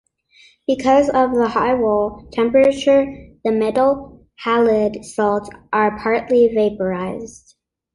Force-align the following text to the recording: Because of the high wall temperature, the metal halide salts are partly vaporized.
Because 0.65 1.09
of 1.09 1.35
the 1.35 1.49
high 1.49 1.75
wall 1.75 2.27
temperature, 2.31 3.05
the 3.45 3.51
metal 3.51 4.25
halide 4.43 5.05
salts 5.05 5.51
are 5.71 5.95
partly 5.99 6.47
vaporized. 6.47 7.53